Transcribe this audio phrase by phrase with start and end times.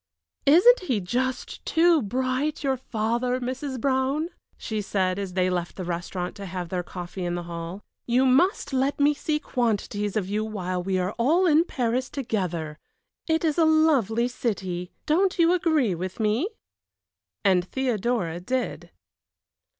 [0.47, 3.79] "Isn't he just too bright your father, Mrs.
[3.79, 7.83] Brown?" she said as they left the restaurant to have their coffee in the hall.
[8.07, 12.79] "You must let me see quantities of you while we are all in Paris together.
[13.27, 16.47] It is a lovely city; don't you agree with me?"
[17.45, 18.89] And Theodora did.